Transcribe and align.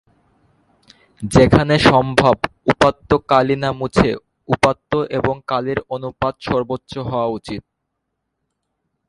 যেখানে 1.23 1.75
সম্ভব 1.89 2.35
উপাত্ত 2.67 3.09
কালি 3.31 3.55
না 3.55 3.69
মুছে 3.71 4.09
উপাত্ত 4.49 4.91
এবং 5.17 5.35
কালির 5.47 5.79
অনুপাত 5.95 6.35
সর্বোচ্চ 6.47 6.91
হওয়া 7.07 7.27
উচিত। 7.37 7.61